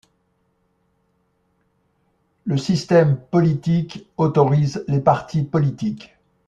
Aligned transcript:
Le 2.45 2.57
système 2.57 3.17
politique 3.29 4.09
autorise 4.17 4.83
les 4.87 4.99
partis 4.99 5.43
politiques. 5.43 6.17